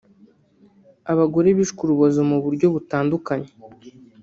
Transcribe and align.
abagore 1.11 1.49
bishwe 1.57 1.79
urubozo 1.83 2.19
mu 2.29 2.37
buryo 2.43 2.67
butandukanye 2.75 3.49